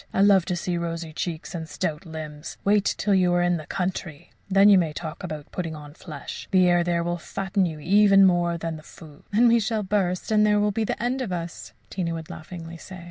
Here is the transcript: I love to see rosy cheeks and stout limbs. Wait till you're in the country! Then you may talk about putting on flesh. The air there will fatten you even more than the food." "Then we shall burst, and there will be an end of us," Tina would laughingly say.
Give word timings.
I 0.15 0.21
love 0.21 0.45
to 0.45 0.55
see 0.55 0.79
rosy 0.79 1.13
cheeks 1.13 1.53
and 1.53 1.69
stout 1.69 2.07
limbs. 2.07 2.57
Wait 2.65 2.95
till 2.97 3.13
you're 3.13 3.43
in 3.43 3.57
the 3.57 3.67
country! 3.67 4.31
Then 4.49 4.67
you 4.67 4.79
may 4.79 4.93
talk 4.93 5.23
about 5.23 5.51
putting 5.51 5.75
on 5.75 5.93
flesh. 5.93 6.47
The 6.49 6.67
air 6.67 6.83
there 6.83 7.03
will 7.03 7.19
fatten 7.19 7.67
you 7.67 7.79
even 7.79 8.25
more 8.25 8.57
than 8.57 8.77
the 8.77 8.81
food." 8.81 9.21
"Then 9.31 9.47
we 9.47 9.59
shall 9.59 9.83
burst, 9.83 10.31
and 10.31 10.43
there 10.43 10.59
will 10.59 10.71
be 10.71 10.81
an 10.89 10.95
end 10.99 11.21
of 11.21 11.31
us," 11.31 11.73
Tina 11.91 12.15
would 12.15 12.31
laughingly 12.31 12.77
say. 12.77 12.99